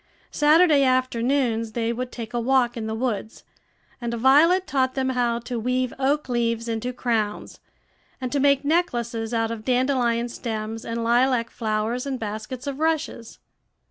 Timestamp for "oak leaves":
5.99-6.67